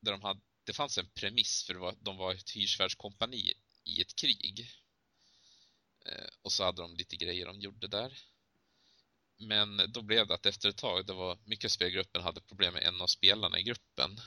[0.00, 4.16] där de hade, det fanns en premiss för var, de var ett hyrsvärdskompani i ett
[4.16, 4.70] krig.
[6.42, 8.18] och så hade de lite grejer de gjorde där.
[9.36, 12.82] Men då blev det att efter ett tag, det var mycket spelgruppen hade problem med
[12.82, 14.20] en av spelarna i gruppen.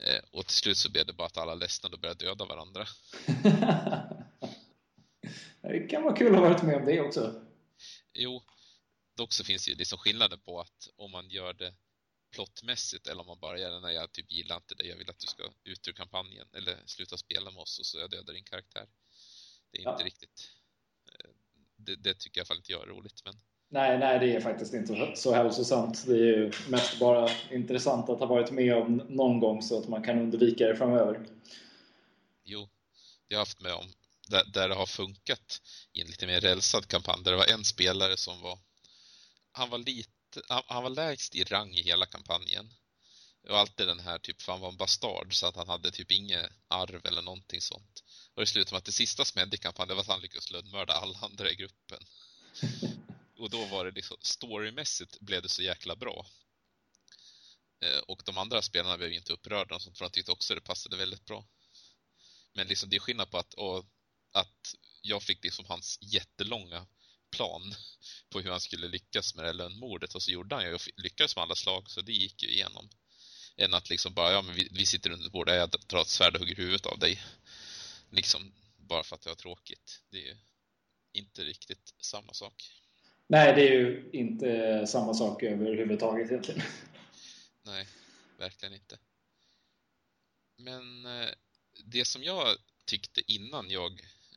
[0.00, 2.86] Eh, och till slut så blev det bara att alla ledsnade och började döda varandra.
[5.62, 7.46] det kan vara kul att ha varit med om det också.
[8.12, 8.42] Jo,
[9.16, 11.74] dock så finns det ju liksom skillnader på att om man gör det
[12.30, 15.10] plottmässigt eller om man bara gör det när jag typ gillar inte det, jag vill
[15.10, 18.32] att du ska ut ur kampanjen eller sluta spela med oss och så jag dödar
[18.34, 18.88] din karaktär.
[19.70, 19.92] Det är ja.
[19.92, 20.50] inte riktigt,
[21.06, 21.30] eh,
[21.76, 23.40] det, det, tycker jag i alla fall inte jag är roligt men
[23.72, 26.06] Nej, nej, det är faktiskt inte så hälsosamt.
[26.06, 29.88] Det är ju mest bara intressant att ha varit med om någon gång så att
[29.88, 31.26] man kan undvika det framöver.
[32.44, 32.68] Jo,
[33.28, 33.86] jag har haft med om
[34.28, 35.60] där, där det har funkat
[35.92, 37.24] i en lite mer rälsad kampanj.
[37.24, 38.58] Där det var en spelare som var
[39.52, 42.72] han var lite, han, han var lägst i rang i hela kampanjen.
[43.48, 46.10] Och alltid den här typ, för han var en bastard så att han hade typ
[46.10, 48.04] inget arv eller någonting sånt.
[48.34, 50.50] Och det slutade med att det sista som hände i kampanjen var att han lyckades
[50.50, 51.98] lönnmörda alla andra i gruppen.
[53.40, 56.26] och då var det liksom, storymässigt blev det så jäkla bra.
[57.84, 60.60] Eh, och de andra spelarna blev inte upprörda och sånt, för de tyckte också det
[60.60, 61.46] passade väldigt bra.
[62.52, 63.86] Men liksom det är skillnad på att, och,
[64.32, 66.86] att jag fick liksom hans jättelånga
[67.30, 67.74] plan
[68.30, 71.36] på hur han skulle lyckas med det lönnmordet och så gjorde han ju och lyckades
[71.36, 72.90] med alla slag så det gick ju igenom.
[73.56, 76.34] Än att liksom bara, ja men vi, vi sitter under bordet, jag drar ett svärd
[76.34, 77.22] och hugger huvudet av dig.
[78.10, 80.02] Liksom bara för att jag har tråkigt.
[80.10, 80.36] Det är ju
[81.12, 82.79] inte riktigt samma sak.
[83.30, 86.62] Nej, det är ju inte samma sak överhuvudtaget egentligen.
[87.62, 87.86] Nej,
[88.38, 88.98] verkligen inte.
[90.56, 91.28] Men eh,
[91.84, 93.92] det som jag tyckte innan jag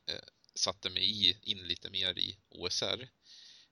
[0.06, 3.08] eh, satte mig in lite mer i OSR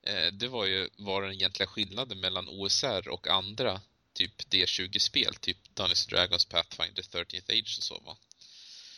[0.03, 3.81] eh, det var ju vad den egentliga skillnaden mellan OSR och andra
[4.13, 8.17] typ D20-spel, typ Dungeons Dragons, Pathfinder, 13th Age och så va.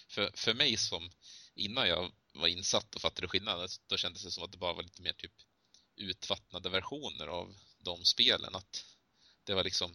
[0.09, 1.11] För, för mig som,
[1.55, 4.83] innan jag var insatt och fattade skillnaden, då kändes det som att det bara var
[4.83, 5.33] lite mer typ
[5.97, 8.55] utvattnade versioner av de spelen.
[8.55, 8.85] Att
[9.45, 9.91] det var liksom,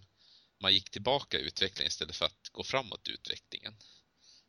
[0.62, 3.73] man gick tillbaka i utvecklingen istället för att gå framåt i utvecklingen.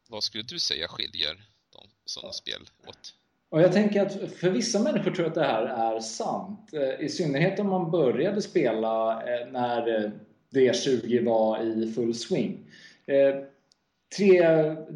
[0.08, 3.14] Vad skulle du säga skiljer de, sådana spel åt?
[3.48, 6.70] Och jag tänker att för vissa människor tror jag att det här är sant.
[6.72, 10.10] Eh, I synnerhet om man började spela eh, när eh,
[10.50, 12.70] D20 var i full swing.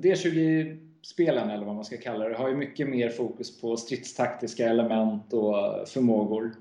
[0.02, 4.68] D20 spelen eller vad man ska kalla det har ju mycket mer fokus på stridstaktiska
[4.68, 6.54] element och förmågor.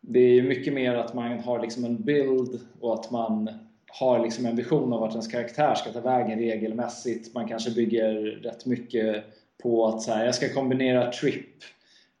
[0.00, 3.50] Det är ju mycket mer att man har liksom en bild och att man
[3.86, 7.34] har liksom en vision av vart ens karaktär ska ta vägen regelmässigt.
[7.34, 9.24] Man kanske bygger rätt mycket
[9.62, 11.64] på att så här, jag ska kombinera trip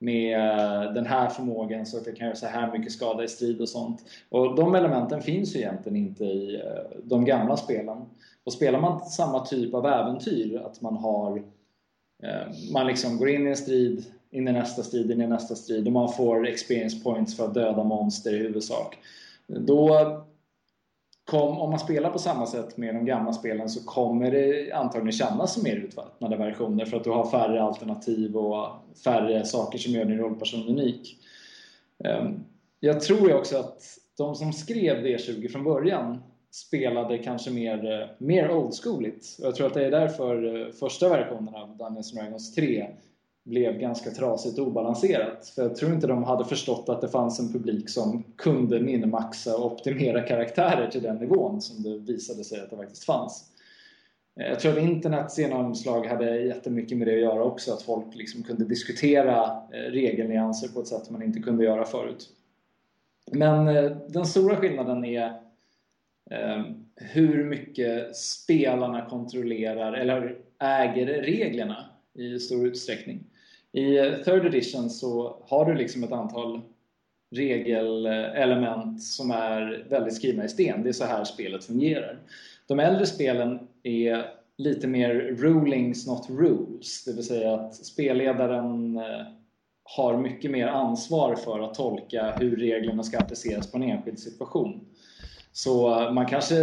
[0.02, 3.28] med eh, den här förmågan så att jag kan göra så här mycket skada i
[3.28, 4.04] strid och sånt.
[4.28, 7.98] Och de elementen finns ju egentligen inte i eh, de gamla spelen.
[8.44, 11.36] Och spelar man samma typ av äventyr, att man har
[12.22, 15.54] eh, man liksom går in i en strid, in i nästa strid, in i nästa
[15.54, 18.98] strid och man får experience points för att döda monster i huvudsak.
[19.46, 20.20] Då
[21.30, 25.12] kom, om man spelar på samma sätt med de gamla spelen så kommer det antagligen
[25.12, 28.68] kännas som mer utvattnade versioner för att du har färre alternativ och
[29.04, 31.16] färre saker som gör din rollperson unik.
[32.04, 32.44] Ehm,
[32.80, 33.82] jag tror ju också att
[34.16, 39.36] de som skrev D20 från början spelade kanske mer, eh, mer old schooligt.
[39.38, 42.86] Jag tror att det är därför eh, första versionen av Dungeons Dragons 3
[43.44, 45.52] blev ganska trasigt och obalanserat.
[45.54, 49.56] För jag tror inte de hade förstått att det fanns en publik som kunde minimaxa
[49.56, 53.50] och optimera karaktärer till den nivån som det visade sig att det faktiskt fanns.
[54.40, 58.14] Eh, jag tror att internets genomslag hade jättemycket med det att göra också, att folk
[58.14, 62.28] liksom kunde diskutera eh, regelnyanser på ett sätt man inte kunde göra förut.
[63.32, 65.40] Men eh, den stora skillnaden är
[66.96, 73.29] hur mycket spelarna kontrollerar eller äger reglerna i stor utsträckning.
[73.72, 76.60] I third edition så har du liksom ett antal
[77.30, 80.82] regelelement som är väldigt skrivna i sten.
[80.82, 82.18] Det är så här spelet fungerar.
[82.66, 89.26] De äldre spelen är lite mer rulings not rules, det vill säga att spelledaren eh,
[89.84, 94.80] har mycket mer ansvar för att tolka hur reglerna ska appliceras på en enskild situation.
[95.52, 96.56] Så man kanske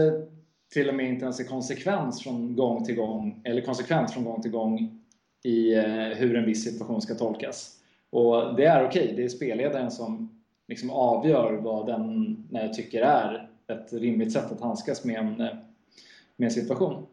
[0.73, 4.41] till och med inte ens är konsekvens från gång till gång, eller konsekvent från gång
[4.41, 5.01] till gång
[5.43, 5.83] i eh,
[6.15, 7.73] hur en viss situation ska tolkas.
[8.09, 9.15] Och det är okej, okay.
[9.15, 12.37] det är spelledaren som liksom avgör vad den
[12.75, 15.55] tycker är ett rimligt sätt att handskas med en, eh,
[16.35, 17.05] med en situation.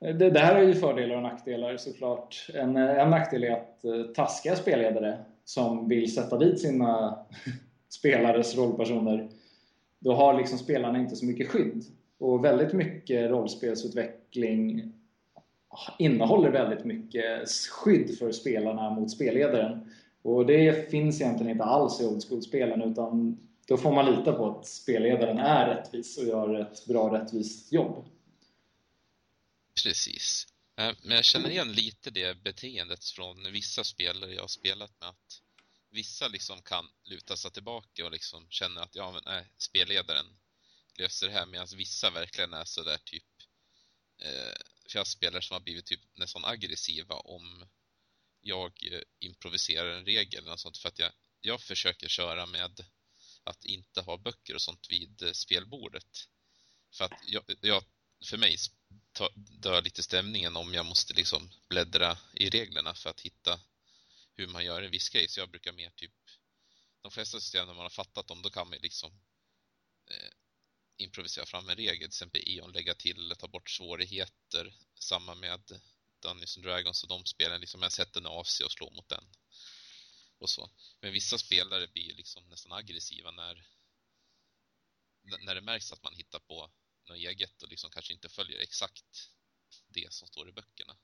[0.00, 2.48] Eh, det, det här är ju fördelar och nackdelar såklart.
[2.54, 7.18] En, en nackdel är att taskiga spelledare som vill sätta dit sina
[7.88, 9.28] spelares rollpersoner,
[9.98, 11.84] då har liksom spelarna inte så mycket skydd.
[12.18, 14.92] Och väldigt mycket rollspelsutveckling
[15.98, 19.94] innehåller väldigt mycket skydd för spelarna mot spelledaren.
[20.22, 24.50] Och det finns egentligen inte alls i Old School-spelen utan då får man lita på
[24.50, 28.04] att spelledaren är rättvis och gör ett bra rättvist jobb.
[29.84, 30.46] Precis.
[30.76, 35.08] Eh, men jag känner igen lite det beteendet från vissa spelare jag har spelat med
[35.08, 35.42] att
[35.90, 40.26] vissa liksom kan luta sig tillbaka och liksom känner att ja men nej, spelledaren
[40.98, 43.24] löser det här medan vissa verkligen är sådär typ
[44.18, 47.68] eh, för spelare som har blivit typ nästan aggressiva om
[48.40, 52.80] jag eh, improviserar en regel eller sånt för att jag, jag försöker köra med
[53.44, 56.28] att inte ha böcker och sånt vid eh, spelbordet.
[56.94, 57.84] För att jag, jag
[58.24, 58.56] för mig
[59.34, 63.60] dör lite stämningen om jag måste liksom bläddra i reglerna för att hitta
[64.34, 65.28] hur man gör en viss grej.
[65.28, 66.12] Så jag brukar mer typ
[67.02, 69.12] de flesta system när man har fattat dem, då kan man liksom
[70.10, 70.32] eh,
[71.02, 74.74] improvisera fram en regel, till exempel Eon lägga till eller ta bort svårigheter.
[74.94, 75.80] Samma med
[76.22, 79.24] Dungeons and Dragons och de spelen, liksom jag sätter av sig och slår mot den.
[80.38, 80.70] Och så.
[81.00, 83.66] Men vissa spelare blir liksom nästan aggressiva när,
[85.44, 86.70] när det märks att man hittar på
[87.08, 89.30] något eget och liksom kanske inte följer exakt
[89.88, 90.96] det som står i böckerna.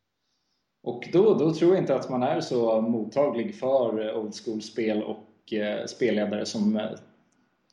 [0.83, 5.53] Och då, då tror jag inte att man är så mottaglig för old school-spel och
[5.53, 6.99] eh, spelledare som eh,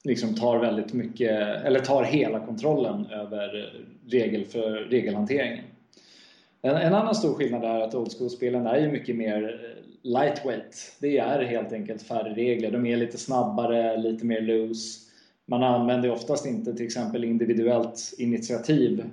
[0.06, 1.32] liksom tar väldigt mycket,
[1.66, 3.74] eller tar hela kontrollen över
[4.08, 5.66] regel för regelhanteringen.
[6.62, 10.98] En, en annan stor skillnad är att old school-spelen är ju mycket mer eh, lightweight.
[11.00, 12.72] Det är helt enkelt färre regler.
[12.72, 15.00] De är lite snabbare, lite mer loose.
[15.46, 19.04] Man använder oftast inte till exempel individuellt initiativ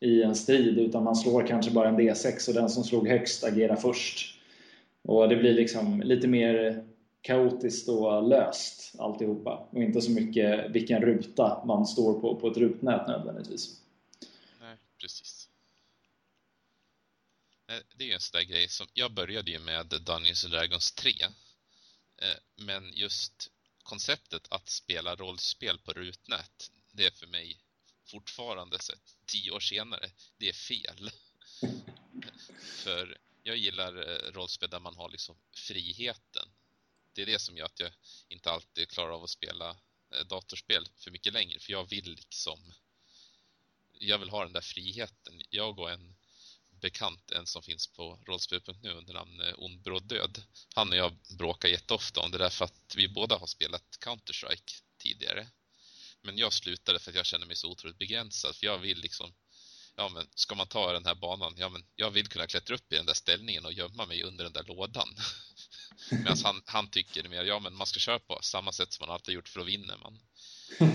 [0.00, 3.44] i en strid utan man slår kanske bara en D6 och den som slog högst
[3.44, 4.40] agerar först.
[5.08, 6.84] Och det blir liksom lite mer
[7.22, 9.68] kaotiskt och löst alltihopa.
[9.70, 13.80] Och inte så mycket vilken ruta man står på på ett rutnät nödvändigtvis.
[14.60, 15.48] Nej, precis.
[17.96, 21.12] Det är en sån där grej som, jag började ju med Dungeons Dragons 3.
[22.16, 23.50] Eh, men just
[23.82, 27.60] konceptet att spela rollspel på rutnät, det är för mig
[28.06, 28.92] fortfarande så
[29.26, 31.10] tio år senare, det är fel.
[32.84, 36.48] för jag gillar eh, rollspel där man har liksom friheten.
[37.12, 37.92] Det är det som gör att jag
[38.28, 39.70] inte alltid klarar av att spela
[40.14, 41.60] eh, datorspel för mycket längre.
[41.60, 42.72] För jag vill liksom...
[43.92, 45.42] Jag vill ha den där friheten.
[45.50, 46.16] Jag och en
[46.70, 50.42] bekant, en som finns på rollspel.nu under namn eh, ond bråd Död.
[50.74, 54.82] Han och jag bråkar jätteofta om det där för att vi båda har spelat Counter-Strike
[54.98, 55.48] tidigare.
[56.22, 58.56] Men jag slutade för att jag känner mig så otroligt begränsad.
[58.56, 59.34] För jag vill liksom
[59.96, 62.92] ja men ska man ta den här banan, ja men jag vill kunna klättra upp
[62.92, 65.08] i den där ställningen och gömma mig under den där lådan.
[66.10, 69.14] Medan han, han tycker mer, ja men man ska köra på samma sätt som man
[69.14, 70.18] alltid gjort för att vinna man.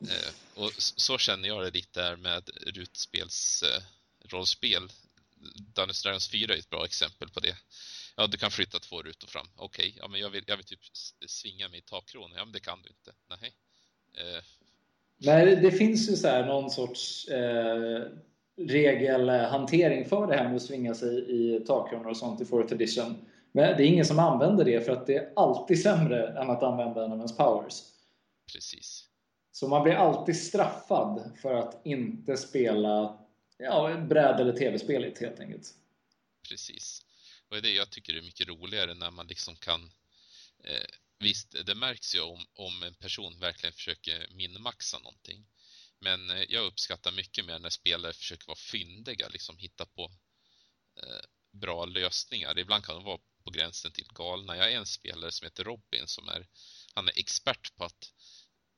[0.00, 3.82] eh, och så känner jag det lite där med rutspels eh,
[4.28, 4.92] rollspel.
[5.74, 7.56] Dungeons Dragons 4 är ett bra exempel på det.
[8.16, 9.46] Ja, du kan flytta två rutor fram.
[9.56, 9.98] Okej, okay.
[9.98, 10.80] ja men jag vill, jag vill typ
[11.26, 12.36] svinga mig i takkronan.
[12.36, 13.12] Ja, men det kan du inte.
[13.28, 13.52] Nej.
[14.16, 14.42] Eh,
[15.22, 18.02] Nej, det finns ju så här någon sorts eh,
[18.56, 23.29] regelhantering för det här med att svinga sig i takkronor och sånt i 4th edition.
[23.52, 26.62] Men det är ingen som använder det för att det är alltid sämre än att
[26.62, 27.82] använda en av ens powers.
[28.52, 29.06] Precis.
[29.52, 33.18] Så man blir alltid straffad för att inte spela
[33.58, 35.74] ja, bräd eller tv-spelet helt enkelt.
[36.48, 37.02] Precis.
[37.48, 39.80] Och det jag tycker är mycket roligare när man liksom kan
[40.64, 40.90] eh,
[41.22, 45.46] Visst, det märks ju om, om en person verkligen försöker minmaxa någonting.
[45.98, 50.02] Men eh, jag uppskattar mycket mer när spelare försöker vara fyndiga, liksom hitta på
[50.96, 52.58] eh, bra lösningar.
[52.58, 54.56] Ibland kan de vara på gränsen till galna.
[54.56, 56.48] Jag är en spelare som heter Robin som är,
[56.94, 58.12] han är expert på att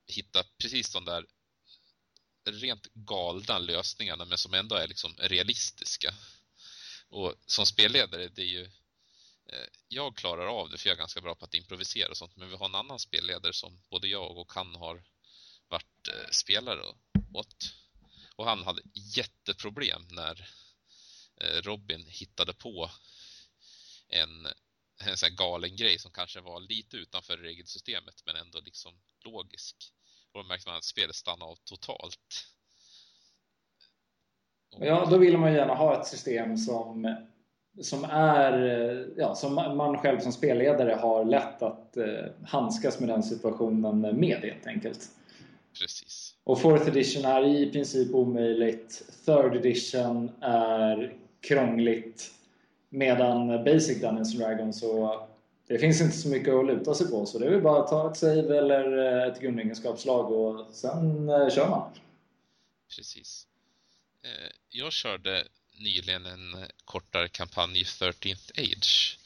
[0.07, 1.27] hitta precis de där
[2.45, 6.15] rent galna lösningarna men som ändå är liksom realistiska.
[7.09, 8.63] Och som spelledare, det är ju
[9.47, 12.37] eh, jag klarar av det för jag är ganska bra på att improvisera och sånt.
[12.37, 15.05] Men vi har en annan spelledare som både jag och han har
[15.69, 16.83] varit eh, spelare
[17.35, 17.75] åt.
[18.37, 20.49] Och han hade jätteproblem när
[21.41, 22.91] eh, Robin hittade på
[24.13, 24.47] en,
[25.11, 28.93] en sån galen grej som kanske var lite utanför regelsystemet men ändå liksom
[29.25, 29.77] logisk.
[30.33, 32.47] Och då märkte man att spelet stannade av totalt.
[34.81, 37.17] Ja, då vill man gärna ha ett system som
[37.81, 43.23] som är, ja, som man själv som spelledare har lätt att eh, handskas med den
[43.23, 45.09] situationen med helt enkelt.
[45.81, 46.35] Precis.
[46.45, 49.03] Och 4th edition är i princip omöjligt.
[49.27, 51.17] 3rd edition är
[51.49, 52.31] krångligt.
[52.95, 55.28] Medan Basic Dungeons Dragons så
[55.66, 57.88] det finns inte så mycket att luta sig på så det är väl bara att
[57.88, 61.93] ta ett save eller eh, ett grundegenskapslag och sen eh, kör man.
[62.97, 63.47] Precis.
[64.22, 69.18] Eh, jag körde nyligen en kortare kampanj i 13th Age.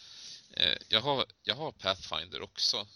[0.89, 2.87] Jag har, jag har Pathfinder också.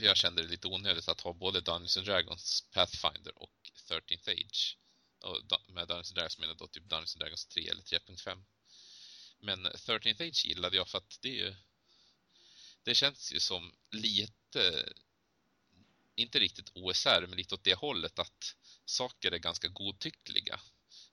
[0.00, 3.52] Jag kände det lite onödigt att ha både Dungeons and Dragons Pathfinder och
[3.88, 4.76] 13th Age.
[5.22, 8.42] Och med Dungeons and Dragons menar jag då typ Dungeons and Dragons 3 eller 3.5.
[9.40, 11.54] Men 13th Age gillade jag för att det är ju
[12.82, 14.92] det känns ju som lite
[16.14, 20.60] inte riktigt OSR men lite åt det hållet att saker är ganska godtyckliga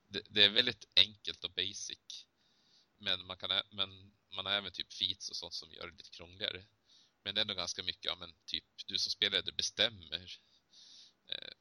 [0.07, 2.25] det, det, är väldigt enkelt och basic.
[2.97, 6.09] Men man, kan, men man har även typ feats och sånt som gör det lite
[6.09, 6.65] krångligare.
[7.23, 10.39] Men det är ändå ganska mycket, ja men typ du som spelare bestämmer.
[11.27, 11.53] Eh,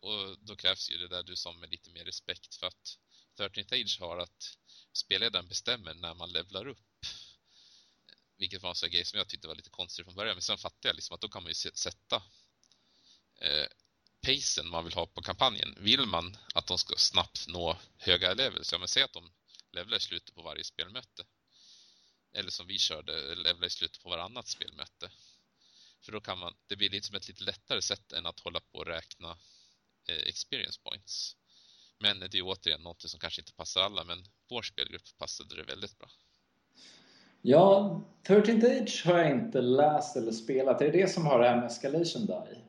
[0.00, 2.98] och då krävs ju det där du som med lite mer respekt för att
[3.38, 4.58] 13th Age har att
[4.92, 7.06] spelledaren bestämmer när man levlar upp.
[8.36, 10.34] Vilket var en sån grej som jag tyckte var lite konstigt från början.
[10.34, 12.22] Men sen fattade jag liksom att då kan man ju sätta
[13.40, 13.66] eh,
[14.26, 15.74] pacen man vill ha på kampanjen.
[15.78, 19.32] Vill man att de ska snabbt nå höga levels, ja men säg att de
[19.72, 21.26] levlar i slutet på varje spelmöte.
[22.32, 25.10] Eller som vi körde, levlar i slutet på varannat spelmöte.
[26.00, 28.60] För då kan man, det blir lite som ett lite lättare sätt än att hålla
[28.60, 29.38] på och räkna
[30.08, 31.36] eh, experience points.
[32.02, 35.62] Men det är återigen något som kanske inte passar alla, men vår spelgrupp passade det
[35.62, 36.08] väldigt bra.
[37.42, 40.78] Ja, 13 Age har jag inte läst eller spelat.
[40.78, 42.62] Det är det som har det här med Escalation Die.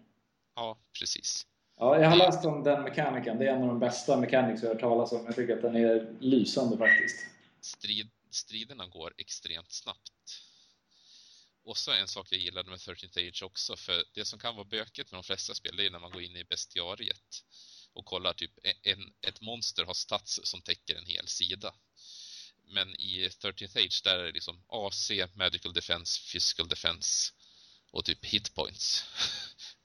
[0.56, 1.46] Ja, precis.
[1.78, 3.40] Ja, jag har läst om den mekaniken.
[3.40, 5.26] Det är en av de bästa mechanics jag har hört talas om.
[5.26, 7.26] Jag tycker att den är lysande faktiskt.
[7.62, 10.12] Strid, striderna går extremt snabbt.
[11.66, 14.66] Och så en sak jag gillade med 13 Age också, för det som kan vara
[14.66, 17.44] bökigt med de flesta spel, det är när man går in i bestiariet
[17.94, 21.74] och kollar typ e- en, ett monster har stats som täcker en hel sida.
[22.64, 27.34] men i 13th Age där är det liksom AC, Magical Defense, Physical Defense
[27.92, 29.06] och typ hitpoints.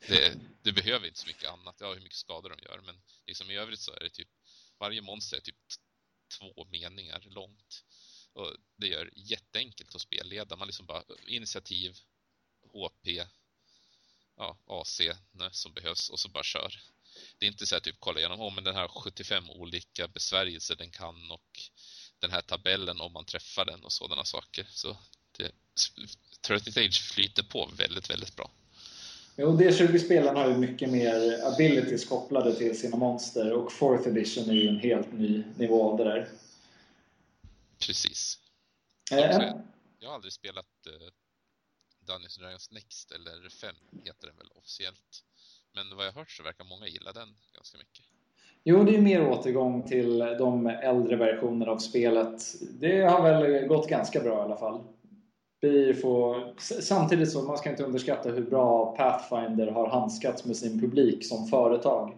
[0.09, 1.77] Det, det behöver inte så mycket annat.
[1.81, 4.29] Ja, hur mycket skador de gör, men liksom i övrigt så är det typ
[4.79, 5.57] varje monster är typ
[6.39, 7.85] två meningar långt.
[8.33, 10.57] Och det gör jätteenkelt att spelleda.
[10.57, 11.97] Man liksom bara initiativ,
[12.73, 13.27] HP,
[14.37, 15.01] ja, AC
[15.53, 16.81] som behövs och så bara kör.
[17.39, 20.77] Det är inte så här typ kolla igenom, oh, men den här 75 olika besvärjelser
[20.77, 21.61] den kan och
[22.19, 24.67] den här tabellen om man träffar den och sådana saker.
[24.71, 24.97] Så
[25.39, 25.53] det,
[26.41, 28.51] 30 Age flyter på väldigt, väldigt bra.
[29.37, 34.55] Jo, D20-spelarna har ju mycket mer abilities kopplade till sina monster och 4th edition är
[34.55, 36.29] ju en helt ny nivå av det där.
[37.79, 38.39] Precis.
[39.13, 39.53] Eh,
[39.99, 41.09] jag har aldrig spelat uh,
[42.01, 45.25] Dungeons Dragons Next, eller 5 heter den väl officiellt.
[45.75, 48.05] Men vad jag hört så verkar många gilla den ganska mycket.
[48.65, 52.43] Jo, det är mer återgång till de äldre versionerna av spelet.
[52.81, 54.81] Det har väl gått ganska bra i alla fall.
[55.61, 60.81] Vi får, samtidigt så man ska inte underskatta hur bra Pathfinder har handskats med sin
[60.81, 62.17] publik som företag.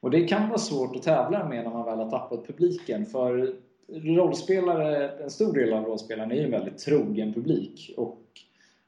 [0.00, 3.06] Och det kan vara svårt att tävla med när man väl har tappat publiken.
[3.06, 3.54] För
[3.88, 7.94] rollspelare, en stor del av rollspelarna är ju en väldigt trogen publik.
[7.96, 8.20] Och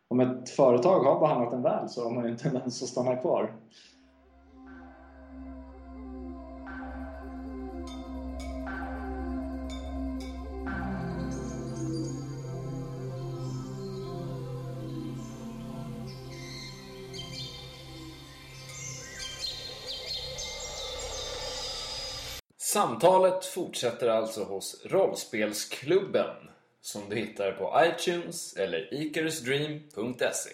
[0.09, 3.16] om ett företag har behandlat en väl så har man ju en tendens att stanna
[3.16, 3.57] kvar.
[22.76, 26.36] Samtalet fortsätter alltså hos Rollspelsklubben
[26.80, 30.50] som du hittar på iTunes eller icarusdream.se.